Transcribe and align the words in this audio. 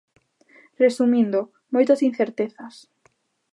Resumindo: 0.83 1.39
moitas 1.73 2.03
incertezas. 2.09 2.73